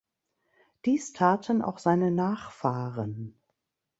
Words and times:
Dies 0.85 1.13
taten 1.13 1.61
auch 1.61 1.77
seine 1.77 2.09
Nachfahren. 2.09 3.39